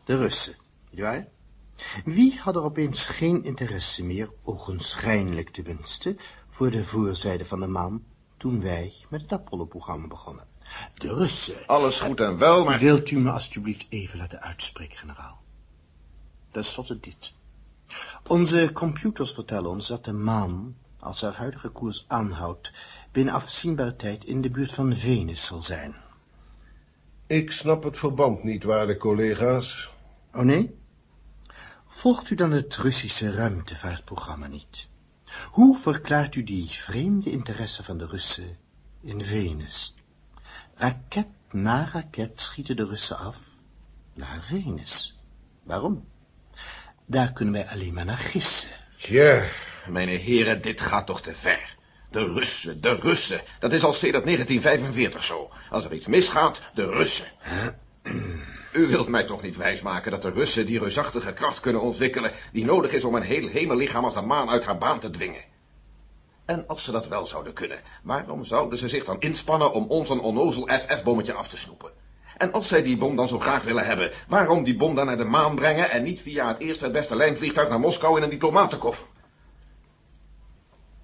De 0.04 0.16
Russen, 0.16 0.54
nietwaar? 0.90 1.28
Wie 2.04 2.38
had 2.38 2.56
er 2.56 2.62
opeens 2.62 3.06
geen 3.06 3.44
interesse 3.44 4.04
meer, 4.04 4.30
ogenschijnlijk 4.42 5.50
tenminste, 5.50 6.16
voor 6.50 6.70
de 6.70 6.84
voorzijde 6.84 7.44
van 7.44 7.60
de 7.60 7.66
maan, 7.66 8.04
toen 8.36 8.60
wij 8.60 8.92
met 9.08 9.20
het 9.20 9.32
Apollo-programma 9.32 10.06
begonnen? 10.06 10.46
De 10.94 11.14
Russen. 11.14 11.66
Alles 11.66 12.00
goed 12.00 12.20
en 12.20 12.38
wel, 12.38 12.64
maar... 12.64 12.78
Wilt 12.78 13.10
u 13.10 13.18
me 13.18 13.30
alstublieft 13.30 13.86
even 13.88 14.18
laten 14.18 14.40
uitspreken, 14.42 14.98
generaal? 14.98 15.42
Ten 16.50 16.64
slotte 16.64 17.00
dit. 17.00 17.32
Onze 18.26 18.70
computers 18.72 19.32
vertellen 19.32 19.70
ons 19.70 19.86
dat 19.86 20.04
de 20.04 20.12
maan, 20.12 20.76
als 21.02 21.20
haar 21.20 21.34
huidige 21.34 21.68
koers 21.68 22.04
aanhoudt, 22.08 22.72
binnen 23.12 23.34
afzienbare 23.34 23.96
tijd 23.96 24.24
in 24.24 24.40
de 24.40 24.50
buurt 24.50 24.72
van 24.72 24.96
Venus 24.96 25.46
zal 25.46 25.62
zijn. 25.62 25.94
Ik 27.26 27.52
snap 27.52 27.82
het 27.82 27.98
verband 27.98 28.44
niet, 28.44 28.64
waarde 28.64 28.96
collega's. 28.96 29.90
Oh 30.34 30.42
nee? 30.42 30.78
Volgt 31.86 32.30
u 32.30 32.34
dan 32.34 32.50
het 32.50 32.76
Russische 32.76 33.32
ruimtevaartprogramma 33.32 34.46
niet? 34.46 34.88
Hoe 35.50 35.78
verklaart 35.78 36.34
u 36.34 36.44
die 36.44 36.68
vreemde 36.68 37.30
interesse 37.30 37.84
van 37.84 37.98
de 37.98 38.06
Russen 38.06 38.56
in 39.00 39.24
Venus? 39.24 39.94
Raket 40.74 41.26
na 41.50 41.88
raket 41.92 42.40
schieten 42.40 42.76
de 42.76 42.86
Russen 42.86 43.18
af 43.18 43.38
naar 44.14 44.42
Venus. 44.42 45.18
Waarom? 45.62 46.08
Daar 47.06 47.32
kunnen 47.32 47.54
wij 47.54 47.68
alleen 47.68 47.94
maar 47.94 48.04
naar 48.04 48.18
gissen. 48.18 48.70
Ja, 48.96 49.48
Mijn 49.86 50.08
heren, 50.08 50.62
dit 50.62 50.80
gaat 50.80 51.06
toch 51.06 51.20
te 51.20 51.32
ver. 51.32 51.76
De 52.10 52.24
Russen, 52.24 52.80
de 52.80 52.94
Russen. 52.94 53.40
Dat 53.58 53.72
is 53.72 53.84
al 53.84 53.92
sedert 53.92 54.24
1945 54.24 55.24
zo. 55.24 55.50
Als 55.70 55.84
er 55.84 55.92
iets 55.92 56.06
misgaat, 56.06 56.60
de 56.74 56.86
Russen. 56.86 57.26
U 58.72 58.86
wilt 58.86 59.08
mij 59.08 59.24
toch 59.24 59.42
niet 59.42 59.56
wijsmaken 59.56 60.10
dat 60.10 60.22
de 60.22 60.30
Russen 60.30 60.66
die 60.66 60.78
reusachtige 60.78 61.32
kracht 61.32 61.60
kunnen 61.60 61.82
ontwikkelen... 61.82 62.32
die 62.52 62.64
nodig 62.64 62.92
is 62.92 63.04
om 63.04 63.14
een 63.14 63.22
heel 63.22 63.48
hemellichaam 63.48 64.04
als 64.04 64.14
de 64.14 64.20
maan 64.20 64.50
uit 64.50 64.64
haar 64.64 64.78
baan 64.78 65.00
te 65.00 65.10
dwingen. 65.10 65.44
En 66.44 66.66
als 66.66 66.84
ze 66.84 66.92
dat 66.92 67.08
wel 67.08 67.26
zouden 67.26 67.52
kunnen, 67.52 67.80
waarom 68.02 68.44
zouden 68.44 68.78
ze 68.78 68.88
zich 68.88 69.04
dan 69.04 69.20
inspannen 69.20 69.72
om 69.72 69.86
ons 69.88 70.10
een 70.10 70.20
onnozel 70.20 70.68
FF-bommetje 70.68 71.32
af 71.32 71.48
te 71.48 71.58
snoepen? 71.58 71.90
En 72.36 72.52
als 72.52 72.68
zij 72.68 72.82
die 72.82 72.96
bom 72.96 73.16
dan 73.16 73.28
zo 73.28 73.38
graag 73.38 73.62
willen 73.62 73.84
hebben, 73.84 74.10
waarom 74.28 74.64
die 74.64 74.76
bom 74.76 74.94
dan 74.94 75.06
naar 75.06 75.16
de 75.16 75.24
maan 75.24 75.54
brengen 75.54 75.90
en 75.90 76.02
niet 76.02 76.20
via 76.20 76.48
het 76.48 76.58
eerste 76.58 76.84
het 76.84 76.92
beste 76.92 77.16
lijnvliegtuig 77.16 77.68
naar 77.68 77.80
Moskou 77.80 78.16
in 78.16 78.22
een 78.22 78.30
diplomatenkoffer? 78.30 79.06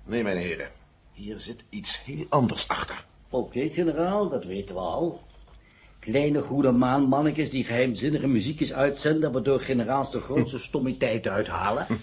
Nee, 0.09 0.23
mijn 0.23 0.37
heren, 0.37 0.71
hier 1.13 1.39
zit 1.39 1.65
iets 1.69 2.05
heel 2.05 2.27
anders 2.29 2.69
achter. 2.69 3.05
Oké, 3.31 3.69
generaal, 3.69 4.29
dat 4.29 4.45
weten 4.45 4.75
we 4.75 4.81
al. 4.81 5.23
Kleine 5.99 6.43
goede 6.43 6.73
maanmannetjes 6.73 7.51
die 7.51 7.65
geheimzinnige 7.65 8.27
muziekjes 8.27 8.73
uitzenden... 8.73 9.33
waardoor 9.33 9.61
generaals 9.61 10.13
de 10.13 10.21
grootste 10.21 10.59
stommiteit 10.69 11.29
uithalen. 11.29 11.87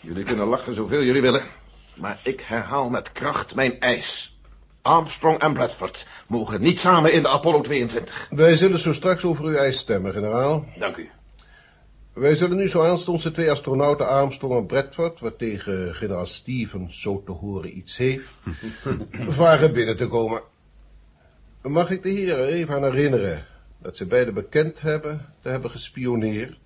Jullie 0.00 0.24
kunnen 0.24 0.46
lachen 0.46 0.74
zoveel 0.74 1.02
jullie 1.02 1.22
willen, 1.22 1.42
maar 1.96 2.20
ik 2.24 2.40
herhaal 2.40 2.90
met 2.90 3.12
kracht 3.12 3.54
mijn 3.54 3.80
eis. 3.80 4.38
Armstrong 4.82 5.38
en 5.38 5.52
Bradford 5.52 6.06
mogen 6.26 6.60
niet 6.60 6.78
samen 6.78 7.12
in 7.12 7.22
de 7.22 7.28
Apollo 7.28 7.60
22. 7.60 8.28
wij 8.30 8.56
zullen 8.56 8.78
zo 8.78 8.92
straks 8.92 9.24
over 9.24 9.44
uw 9.44 9.54
eis 9.54 9.78
stemmen, 9.78 10.12
generaal. 10.12 10.64
Dank 10.78 10.96
u. 10.96 11.10
Wij 12.18 12.36
zullen 12.36 12.56
nu 12.56 12.68
zo 12.68 12.82
aanstonds 12.82 13.22
de 13.22 13.30
twee 13.30 13.50
astronauten 13.50 14.08
Armstrong 14.08 14.54
en 14.54 14.66
Bradford, 14.66 15.20
wat 15.20 15.38
tegen 15.38 15.94
generaal 15.94 16.26
Stevens 16.26 17.00
zo 17.00 17.22
te 17.26 17.32
horen 17.32 17.76
iets 17.76 17.96
heeft, 17.96 18.28
vragen 19.28 19.72
binnen 19.72 19.96
te 19.96 20.06
komen. 20.06 20.42
Mag 21.62 21.90
ik 21.90 22.02
de 22.02 22.08
heren 22.08 22.46
even 22.46 22.74
aan 22.74 22.84
herinneren 22.84 23.46
dat 23.78 23.96
ze 23.96 24.06
beide 24.06 24.32
bekend 24.32 24.80
hebben 24.80 25.32
te 25.42 25.48
hebben 25.48 25.70
gespioneerd? 25.70 26.58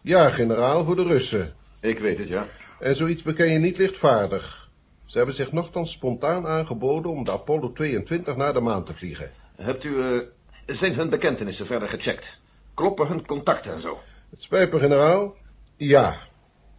Ja, 0.00 0.30
generaal, 0.30 0.84
voor 0.84 0.96
de 0.96 1.02
Russen. 1.02 1.54
Ik 1.80 1.98
weet 1.98 2.18
het, 2.18 2.28
ja. 2.28 2.46
En 2.78 2.96
zoiets 2.96 3.22
beken 3.22 3.52
je 3.52 3.58
niet 3.58 3.78
lichtvaardig. 3.78 4.68
Ze 5.04 5.16
hebben 5.16 5.34
zich 5.34 5.52
nogthans 5.52 5.92
spontaan 5.92 6.46
aangeboden 6.46 7.10
om 7.10 7.24
de 7.24 7.30
Apollo 7.30 7.72
22 7.72 8.36
naar 8.36 8.52
de 8.52 8.60
maan 8.60 8.84
te 8.84 8.94
vliegen. 8.94 9.30
Hebt 9.56 9.84
u, 9.84 10.02
eh, 10.02 10.20
zijn 10.66 10.94
hun 10.94 11.10
bekentenissen 11.10 11.66
verder 11.66 11.88
gecheckt? 11.88 12.40
Kloppen 12.74 13.06
hun 13.06 13.26
contacten 13.26 13.72
en 13.72 13.80
zo? 13.80 13.98
Het 14.30 14.42
spijt 14.42 14.72
me, 14.72 14.78
generaal. 14.78 15.36
Ja. 15.76 16.18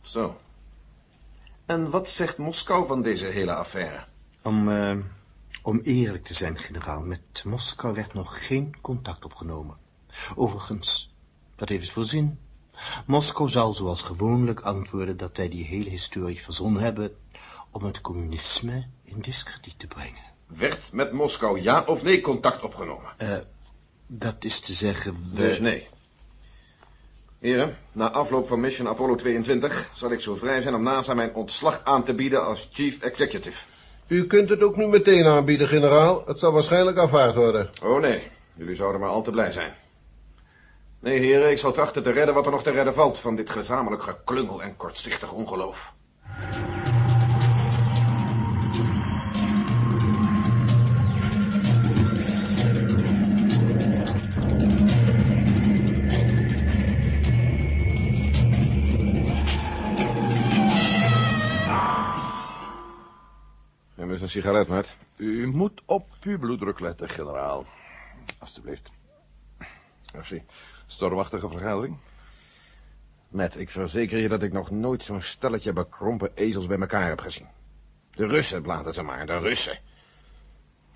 Zo. 0.01 0.38
En 1.65 1.89
wat 1.89 2.10
zegt 2.10 2.38
Moskou 2.38 2.88
van 2.88 3.01
deze 3.01 3.25
hele 3.25 3.53
affaire? 3.53 4.03
Om, 4.41 4.72
eh, 4.72 4.98
om 5.62 5.79
eerlijk 5.79 6.24
te 6.24 6.34
zijn, 6.34 6.58
generaal, 6.58 7.01
met 7.01 7.43
Moskou 7.46 7.93
werd 7.93 8.13
nog 8.13 8.48
geen 8.48 8.75
contact 8.81 9.25
opgenomen. 9.25 9.77
Overigens, 10.36 11.13
dat 11.55 11.70
heeft 11.70 11.84
het 11.84 11.91
voor 11.91 12.05
zin. 12.05 12.39
Moskou 13.05 13.50
zal 13.50 13.74
zoals 13.74 14.01
gewoonlijk 14.01 14.60
antwoorden 14.60 15.17
dat 15.17 15.38
wij 15.38 15.50
die 15.50 15.65
hele 15.65 15.89
historie 15.89 16.41
verzonnen 16.41 16.81
hebben 16.81 17.15
om 17.72 17.84
het 17.84 18.01
communisme 18.01 18.86
in 19.03 19.22
discrediet 19.22 19.79
te 19.79 19.88
brengen. 19.88 20.24
Werd 20.48 20.91
met 20.91 21.12
Moskou 21.12 21.62
ja 21.62 21.84
of 21.84 22.03
nee 22.03 22.22
contact 22.22 22.63
opgenomen? 22.63 23.12
Eh, 23.17 23.38
dat 24.08 24.43
is 24.43 24.60
te 24.60 24.74
zeggen, 24.74 25.29
we... 25.31 25.36
Dus 25.36 25.60
nee. 25.60 25.88
Heren, 27.41 27.77
na 27.91 28.12
afloop 28.12 28.48
van 28.48 28.60
Mission 28.60 28.88
Apollo 28.88 29.15
22 29.15 29.89
zal 29.93 30.12
ik 30.12 30.19
zo 30.19 30.36
vrij 30.36 30.62
zijn 30.62 30.75
om 30.75 30.83
NASA 30.83 31.13
mijn 31.13 31.33
ontslag 31.33 31.81
aan 31.83 32.03
te 32.03 32.15
bieden 32.15 32.45
als 32.45 32.69
Chief 32.71 33.00
Executive. 33.00 33.63
U 34.07 34.27
kunt 34.27 34.50
het 34.50 34.63
ook 34.63 34.75
nu 34.75 34.88
meteen 34.88 35.25
aanbieden, 35.25 35.67
generaal. 35.67 36.24
Het 36.25 36.39
zal 36.39 36.51
waarschijnlijk 36.51 36.98
aanvaard 36.98 37.36
worden. 37.36 37.69
Oh 37.83 38.01
nee, 38.01 38.27
jullie 38.53 38.75
zouden 38.75 39.01
maar 39.01 39.10
al 39.10 39.21
te 39.21 39.31
blij 39.31 39.51
zijn. 39.51 39.74
Nee, 41.00 41.19
heren, 41.19 41.51
ik 41.51 41.57
zal 41.57 41.71
trachten 41.71 42.03
te 42.03 42.12
redden 42.12 42.36
wat 42.36 42.45
er 42.45 42.51
nog 42.51 42.63
te 42.63 42.71
redden 42.71 42.93
valt 42.93 43.19
van 43.19 43.36
dit 43.36 43.50
gezamenlijk 43.50 44.03
geklungel 44.03 44.62
en 44.62 44.77
kortzichtig 44.77 45.33
ongeloof. 45.33 45.93
Eens 64.21 64.35
een 64.35 64.41
sigaret, 64.41 64.67
Matt. 64.67 64.97
U 65.15 65.47
moet 65.47 65.81
op 65.85 66.07
uw 66.21 66.39
bloeddruk 66.39 66.79
letten, 66.79 67.09
generaal. 67.09 67.65
Alsjeblieft. 68.39 68.91
Merci. 70.13 70.43
Stormachtige 70.85 71.49
vergadering. 71.49 71.97
Matt, 73.29 73.59
ik 73.59 73.69
verzeker 73.69 74.17
je 74.17 74.29
dat 74.29 74.43
ik 74.43 74.53
nog 74.53 74.71
nooit 74.71 75.03
zo'n 75.03 75.21
stelletje 75.21 75.73
bekrompen 75.73 76.31
ezels 76.35 76.67
bij 76.67 76.79
elkaar 76.79 77.07
heb 77.07 77.19
gezien. 77.19 77.47
De 78.11 78.27
Russen, 78.27 78.61
blaten 78.61 78.93
ze 78.93 79.01
maar, 79.01 79.25
de 79.25 79.37
Russen. 79.37 79.79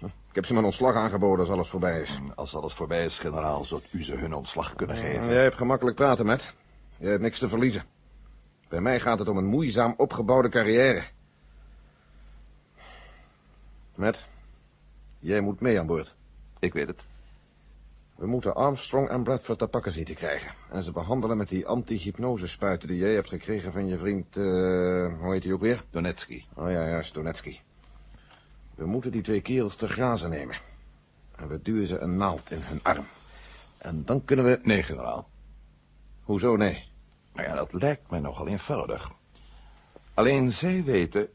Ik 0.02 0.42
heb 0.42 0.46
ze 0.46 0.54
mijn 0.54 0.66
ontslag 0.66 0.96
aangeboden 0.96 1.46
als 1.46 1.54
alles 1.54 1.70
voorbij 1.70 2.02
is. 2.02 2.20
Als 2.36 2.56
alles 2.56 2.74
voorbij 2.74 3.06
is, 3.06 3.20
generaal, 3.20 3.64
zult 3.64 3.94
u 3.94 4.04
ze 4.04 4.16
hun 4.16 4.34
ontslag 4.34 4.76
kunnen 4.76 4.98
geven. 4.98 5.28
Jij 5.28 5.44
hebt 5.44 5.58
gemakkelijk 5.58 5.96
praten, 5.96 6.26
Matt. 6.26 6.54
Jij 6.98 7.10
hebt 7.10 7.22
niks 7.22 7.40
te 7.40 7.50
verliezen. 7.50 7.84
Bij 8.70 8.82
mij 8.82 9.00
gaat 9.00 9.20
het 9.20 9.28
om 9.28 9.38
een 9.38 9.46
moeizaam 9.46 9.94
opgebouwde 9.98 10.50
carrière. 10.50 11.04
Matt, 13.96 14.26
jij 15.20 15.42
moet 15.42 15.60
mee 15.60 15.80
aan 15.80 15.86
boord. 15.86 16.16
Ik 16.60 16.74
weet 16.74 16.88
het. 16.88 17.02
We 18.16 18.28
moeten 18.28 18.56
Armstrong 18.56 19.10
en 19.10 19.24
Bradford 19.24 19.60
te 19.60 19.68
pakken 19.68 19.92
zien 19.92 20.06
te 20.06 20.14
krijgen. 20.14 20.54
En 20.72 20.84
ze 20.84 20.92
behandelen 20.92 21.38
met 21.38 21.50
die 21.50 21.68
anti-hypnosespuiten 21.68 22.88
die 22.88 22.98
jij 22.98 23.14
hebt 23.14 23.30
gekregen 23.30 23.72
van 23.72 23.88
je 23.88 23.98
vriend, 23.98 24.38
eh, 24.38 24.44
hoe 25.22 25.34
heet 25.34 25.44
hij 25.44 25.54
ook 25.54 25.62
weer? 25.62 25.84
Donetsky. 25.90 26.44
Oh 26.54 26.72
ja, 26.72 26.88
juist, 26.88 27.14
Donetsky. 27.14 27.60
We 28.76 28.86
moeten 28.86 29.12
die 29.12 29.22
twee 29.22 29.42
kerels 29.42 29.76
te 29.76 29.88
grazen 29.88 30.30
nemen. 30.30 30.58
En 31.36 31.48
we 31.48 31.62
duwen 31.62 31.88
ze 31.88 32.00
een 32.00 32.18
naald 32.18 32.52
in 32.52 32.62
hun 32.62 32.80
arm. 32.84 33.06
En 33.78 34.06
dan 34.06 34.26
kunnen 34.26 34.46
we... 34.46 34.60
Nee, 34.64 34.84
generaal. 34.84 35.30
Hoezo 36.24 36.56
nee? 36.56 36.84
Nou 37.34 37.48
ja, 37.48 37.56
dat 37.56 37.74
lijkt 37.74 38.10
mij 38.10 38.20
nogal 38.20 38.48
eenvoudig. 38.48 39.12
Alleen 40.14 40.54
zij 40.54 40.84
weten... 40.84 41.30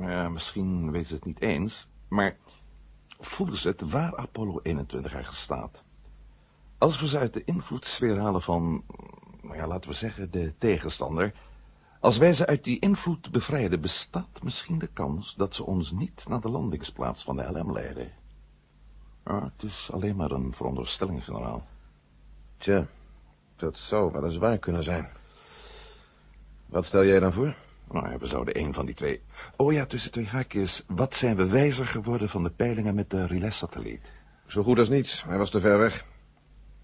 Ja, 0.00 0.28
misschien 0.28 0.90
weten 0.90 1.08
ze 1.08 1.14
het 1.14 1.24
niet 1.24 1.40
eens... 1.40 1.88
maar 2.08 2.36
voelen 3.20 3.56
ze 3.56 3.68
het 3.68 3.80
waar 3.80 4.16
Apollo 4.16 4.60
21 4.62 5.12
eigenlijk 5.12 5.42
staat. 5.42 5.82
Als 6.78 7.00
we 7.00 7.08
ze 7.08 7.18
uit 7.18 7.32
de 7.32 7.44
invloedssfeer 7.44 8.18
halen 8.18 8.42
van... 8.42 8.84
nou 9.42 9.56
ja, 9.56 9.66
laten 9.66 9.90
we 9.90 9.96
zeggen, 9.96 10.30
de 10.30 10.52
tegenstander... 10.58 11.34
Als 12.00 12.18
wij 12.18 12.32
ze 12.32 12.46
uit 12.46 12.64
die 12.64 12.78
invloed 12.78 13.30
bevrijden, 13.30 13.80
bestaat 13.80 14.42
misschien 14.42 14.78
de 14.78 14.86
kans 14.86 15.34
dat 15.34 15.54
ze 15.54 15.64
ons 15.64 15.90
niet 15.90 16.28
naar 16.28 16.40
de 16.40 16.48
landingsplaats 16.48 17.22
van 17.22 17.36
de 17.36 17.42
LM 17.42 17.72
leiden. 17.72 18.12
Ja, 19.24 19.42
het 19.42 19.62
is 19.62 19.90
alleen 19.92 20.16
maar 20.16 20.30
een 20.30 20.54
veronderstelling, 20.54 21.24
generaal. 21.24 21.66
Tja, 22.58 22.86
dat 23.56 23.78
zou 23.78 24.12
wel 24.12 24.24
eens 24.24 24.36
waar 24.36 24.58
kunnen 24.58 24.82
zijn. 24.82 25.08
Wat 26.66 26.84
stel 26.84 27.04
jij 27.04 27.20
dan 27.20 27.32
voor? 27.32 27.56
Nou 27.90 28.10
ja, 28.10 28.18
we 28.18 28.26
zouden 28.26 28.58
een 28.58 28.74
van 28.74 28.86
die 28.86 28.94
twee... 28.94 29.20
Oh 29.56 29.72
ja, 29.72 29.86
tussen 29.86 30.10
twee 30.10 30.26
haakjes. 30.26 30.84
Wat 30.86 31.14
zijn 31.14 31.36
we 31.36 31.46
wijzer 31.46 31.86
geworden 31.86 32.28
van 32.28 32.42
de 32.42 32.50
peilingen 32.50 32.94
met 32.94 33.10
de 33.10 33.26
relais-satelliet? 33.26 34.00
Zo 34.46 34.62
goed 34.62 34.78
als 34.78 34.88
niets, 34.88 35.24
hij 35.26 35.38
was 35.38 35.50
te 35.50 35.60
ver 35.60 35.78
weg. 35.78 36.04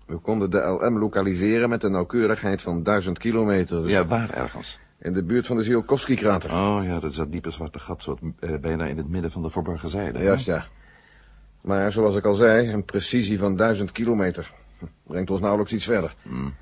We 0.06 0.18
konden 0.18 0.50
de 0.50 0.58
LM 0.58 0.98
lokaliseren 0.98 1.68
met 1.68 1.82
een 1.82 1.92
nauwkeurigheid 1.92 2.62
van 2.62 2.82
duizend 2.82 3.18
kilometer. 3.18 3.82
dus 3.82 3.90
Ja, 3.90 4.06
waar 4.06 4.30
ergens? 4.30 4.78
In 4.98 5.12
de 5.12 5.22
buurt 5.22 5.46
van 5.46 5.56
de 5.56 5.62
Tsiolkovsky-krater. 5.62 6.50
Oh 6.50 6.80
ja, 6.84 7.00
dat 7.00 7.10
is 7.10 7.16
dat 7.16 7.32
diepe 7.32 7.50
zwarte 7.50 7.78
gat, 7.78 8.02
zo 8.02 8.18
eh, 8.40 8.56
bijna 8.56 8.86
in 8.86 8.96
het 8.96 9.08
midden 9.08 9.30
van 9.30 9.42
de 9.42 9.50
verborgen 9.50 9.88
zijde. 9.88 10.18
hè? 10.18 10.24
Juist, 10.24 10.46
ja. 10.46 10.64
Maar 11.60 11.92
zoals 11.92 12.16
ik 12.16 12.24
al 12.24 12.34
zei, 12.34 12.72
een 12.72 12.84
precisie 12.84 13.38
van 13.38 13.56
duizend 13.56 13.92
kilometer. 13.92 14.52
Brengt 15.02 15.30
ons 15.30 15.40
nauwelijks 15.40 15.72
iets 15.72 15.84
verder. 15.84 16.14
Hmm. 16.22 16.54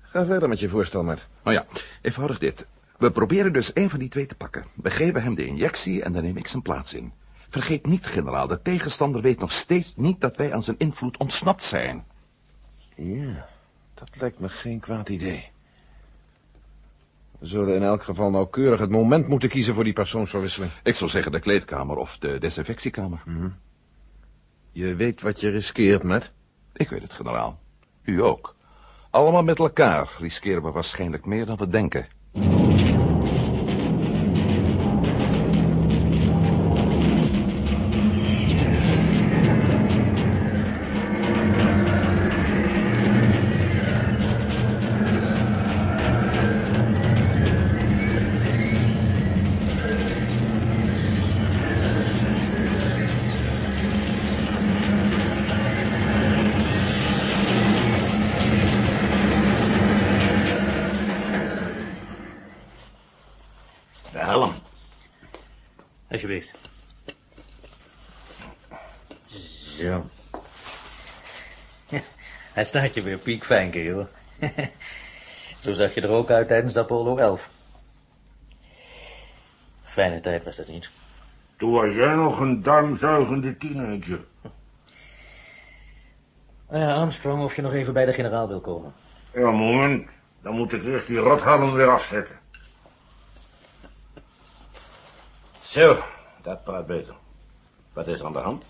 Ga 0.00 0.24
verder 0.24 0.48
met 0.48 0.60
je 0.60 0.68
voorstel, 0.68 1.02
Matt. 1.04 1.26
Nou 1.42 1.56
ja, 1.56 1.64
eenvoudig 2.02 2.38
dit. 2.38 2.66
We 2.98 3.10
proberen 3.10 3.52
dus 3.52 3.70
een 3.74 3.90
van 3.90 3.98
die 3.98 4.08
twee 4.08 4.26
te 4.26 4.34
pakken. 4.34 4.64
We 4.74 4.90
geven 4.90 5.22
hem 5.22 5.34
de 5.34 5.46
injectie 5.46 6.02
en 6.02 6.12
dan 6.12 6.22
neem 6.22 6.36
ik 6.36 6.46
zijn 6.46 6.62
plaats 6.62 6.94
in. 6.94 7.12
Vergeet 7.48 7.86
niet, 7.86 8.06
generaal, 8.06 8.46
de 8.46 8.62
tegenstander 8.62 9.22
weet 9.22 9.38
nog 9.38 9.52
steeds 9.52 9.96
niet 9.96 10.20
dat 10.20 10.36
wij 10.36 10.54
aan 10.54 10.62
zijn 10.62 10.78
invloed 10.78 11.16
ontsnapt 11.16 11.64
zijn. 11.64 12.04
Ja, 12.94 13.48
dat 13.94 14.10
lijkt 14.20 14.38
me 14.38 14.48
geen 14.48 14.80
kwaad 14.80 15.08
idee. 15.08 15.50
We 17.38 17.46
zullen 17.46 17.74
in 17.74 17.82
elk 17.82 18.02
geval 18.02 18.30
nauwkeurig 18.30 18.80
het 18.80 18.90
moment 18.90 19.28
moeten 19.28 19.48
kiezen 19.48 19.74
voor 19.74 19.84
die 19.84 19.92
persoonsverwisseling. 19.92 20.72
Ik 20.82 20.94
zou 20.94 21.10
zeggen 21.10 21.32
de 21.32 21.40
kleedkamer 21.40 21.96
of 21.96 22.18
de 22.18 22.38
desinfectiekamer. 22.38 23.22
Je 24.72 24.94
weet 24.94 25.20
wat 25.20 25.40
je 25.40 25.48
riskeert, 25.48 26.02
Matt. 26.02 26.30
Ik 26.72 26.88
weet 26.88 27.02
het, 27.02 27.12
generaal. 27.12 27.60
U 28.02 28.22
ook. 28.22 28.54
Allemaal 29.10 29.42
met 29.42 29.58
elkaar 29.58 30.16
riskeren 30.18 30.62
we 30.62 30.70
waarschijnlijk 30.70 31.24
meer 31.24 31.46
dan 31.46 31.56
we 31.56 31.68
denken. 31.68 32.06
Hij 72.58 72.66
staat 72.66 72.94
je 72.94 73.02
weer 73.02 73.18
piekfijn, 73.18 73.70
kerel. 73.70 74.08
Zo 75.62 75.72
zag 75.72 75.94
je 75.94 76.00
er 76.00 76.08
ook 76.08 76.30
uit 76.30 76.48
tijdens 76.48 76.74
de 76.74 76.80
Apollo 76.80 77.16
11. 77.16 77.48
Fijne 79.82 80.20
tijd 80.20 80.44
was 80.44 80.56
dat 80.56 80.66
niet. 80.66 80.88
Toen 81.56 81.72
was 81.72 81.94
jij 81.94 82.14
nog 82.14 82.40
een 82.40 82.62
darmzuigende 82.62 83.56
teenager. 83.56 84.20
Eh, 86.66 86.94
Armstrong, 86.94 87.44
of 87.44 87.56
je 87.56 87.62
nog 87.62 87.72
even 87.72 87.92
bij 87.92 88.04
de 88.04 88.12
generaal 88.12 88.48
wil 88.48 88.60
komen. 88.60 88.92
Ja, 89.34 89.50
moment. 89.50 90.08
Dan 90.42 90.54
moet 90.54 90.72
ik 90.72 90.84
eerst 90.84 91.06
die 91.06 91.18
rothalm 91.18 91.72
weer 91.72 91.90
afzetten. 91.90 92.38
Zo, 95.62 96.02
dat 96.42 96.64
praat 96.64 96.86
beter. 96.86 97.14
Wat 97.92 98.06
is 98.06 98.18
er 98.18 98.26
aan 98.26 98.32
de 98.32 98.38
hand? 98.38 98.64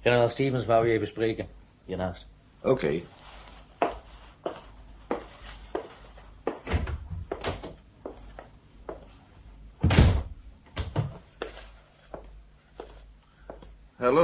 Generaal 0.00 0.28
Stevens 0.28 0.66
wou 0.66 0.86
je 0.86 0.92
even 0.92 1.06
spreken. 1.06 1.48
Hiernaast. 1.84 2.26
Oké. 2.62 3.02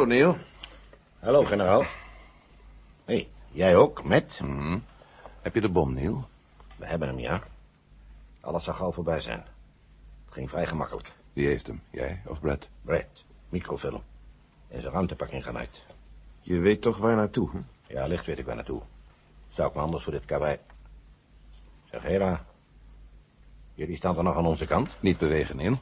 Hallo, 0.04 0.16
Neil. 0.16 0.36
Hallo, 1.18 1.44
generaal. 1.44 1.80
Hé, 3.04 3.14
hey, 3.14 3.28
jij 3.50 3.76
ook, 3.76 4.04
met? 4.04 4.38
Hm. 4.38 4.78
Heb 5.42 5.54
je 5.54 5.60
de 5.60 5.68
bom, 5.68 5.94
Neil? 5.94 6.28
We 6.76 6.86
hebben 6.86 7.08
hem, 7.08 7.18
ja. 7.18 7.42
Alles 8.40 8.64
zal 8.64 8.74
gauw 8.74 8.92
voorbij 8.92 9.20
zijn. 9.20 9.44
Het 10.24 10.34
ging 10.34 10.50
vrij 10.50 10.66
gemakkelijk. 10.66 11.12
Wie 11.32 11.46
heeft 11.46 11.66
hem? 11.66 11.82
Jij 11.90 12.22
of 12.26 12.40
Brad? 12.40 12.68
Brett, 12.82 13.24
microfilm. 13.48 14.02
In 14.68 14.80
zijn 14.80 14.92
ruimtepak 14.92 15.30
ingenaaid. 15.30 15.84
Je 16.40 16.58
weet 16.58 16.82
toch 16.82 16.96
waar 16.96 17.16
naartoe, 17.16 17.50
hè? 17.52 17.58
Ja, 17.86 18.06
licht 18.06 18.26
weet 18.26 18.38
ik 18.38 18.46
waar 18.46 18.56
naartoe. 18.56 18.82
Zou 19.48 19.68
ik 19.68 19.74
me 19.74 19.80
anders 19.80 20.02
voor 20.04 20.12
dit 20.12 20.24
karwei... 20.24 20.58
Zeg, 21.84 22.02
Hera. 22.02 22.44
Jullie 23.74 23.96
staan 23.96 24.16
er 24.16 24.24
nog 24.24 24.36
aan 24.36 24.46
onze 24.46 24.66
kant? 24.66 24.96
Niet 25.00 25.18
bewegen, 25.18 25.56
Neil. 25.56 25.80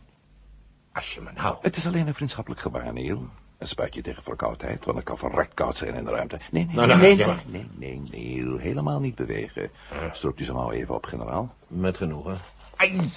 Als 0.92 1.14
je 1.14 1.20
me 1.20 1.32
nou... 1.32 1.56
Het 1.60 1.76
is 1.76 1.86
alleen 1.86 2.06
een 2.06 2.14
vriendschappelijk 2.14 2.60
gebaar, 2.60 2.92
Neil. 2.92 3.28
Een 3.62 3.68
spuitje 3.68 4.02
tegen 4.02 4.22
verkoudheid, 4.22 4.84
want 4.84 4.96
het 4.96 5.06
kan 5.06 5.18
verrekt 5.18 5.54
koud 5.54 5.76
zijn 5.76 5.94
in 5.94 6.04
de 6.04 6.10
ruimte. 6.10 6.38
Nee, 6.50 6.64
nee, 6.64 6.74
Nou, 6.74 6.86
nee, 6.86 6.96
nou, 6.96 7.00
nee, 7.00 7.16
nee, 7.16 7.26
maar- 7.26 7.42
nee, 7.46 8.00
nee, 8.10 8.40
nee, 8.44 8.58
helemaal 8.60 9.00
niet 9.00 9.14
bewegen. 9.14 9.70
Stroopt 10.12 10.40
u 10.40 10.44
ze 10.44 10.52
nou 10.52 10.72
even 10.72 10.94
op, 10.94 11.06
generaal. 11.06 11.54
Met 11.66 11.96
genoegen. 11.96 12.38
Ai! 12.76 13.10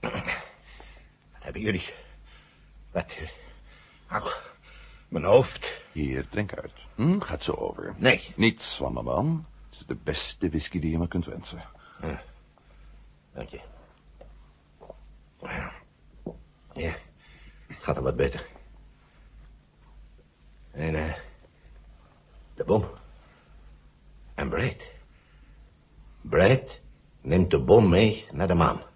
Wat 0.00 0.12
hebben 1.32 1.62
jullie? 1.62 1.82
Wat? 2.90 3.16
eh, 3.20 3.28
Au, 4.16 4.30
mijn 5.08 5.24
hoofd. 5.24 5.82
Hier, 5.92 6.28
drink 6.28 6.54
uit. 6.54 6.72
Hm, 6.94 7.20
gaat 7.20 7.44
zo 7.44 7.52
over. 7.52 7.94
Nee. 7.96 8.32
Niets, 8.36 8.78
Wanderman. 8.78 9.46
Het 9.70 9.80
is 9.80 9.86
de 9.86 9.96
beste 10.02 10.48
whisky 10.48 10.78
die 10.80 10.90
je 10.90 10.98
me 10.98 11.08
kunt 11.08 11.26
wensen. 11.26 11.62
Dank 13.34 13.48
je. 13.48 13.60
Ja, 16.74 16.94
gaat 17.68 17.96
al 17.96 18.02
wat 18.02 18.16
beter. 18.16 18.46
En, 20.70 20.94
eh, 20.94 21.14
de 22.54 22.64
bom. 22.64 22.84
En 24.34 24.48
Brad. 24.48 24.76
Brad 26.20 26.80
neemt 27.20 27.50
de 27.50 27.60
bom 27.60 27.88
mee 27.88 28.26
naar 28.32 28.48
de 28.48 28.54
maan. 28.54 28.89